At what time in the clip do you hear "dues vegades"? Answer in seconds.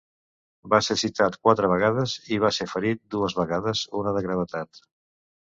3.17-3.85